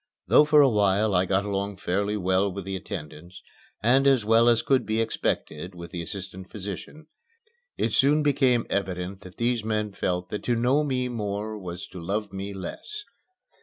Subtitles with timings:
[0.25, 3.43] Though for a while I got along fairly well with the attendants
[3.83, 7.05] and as well as could be expected with the assistant physician,
[7.77, 11.99] it soon became evident that these men felt that to know me more was to
[12.01, 13.03] love me less.